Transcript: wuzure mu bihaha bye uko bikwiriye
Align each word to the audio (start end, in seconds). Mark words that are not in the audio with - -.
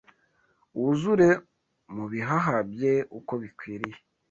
wuzure 0.79 1.29
mu 1.95 2.05
bihaha 2.11 2.55
bye 2.71 2.93
uko 3.17 3.33
bikwiriye 3.41 3.97